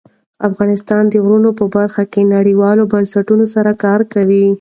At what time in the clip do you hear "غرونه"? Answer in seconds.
1.23-1.49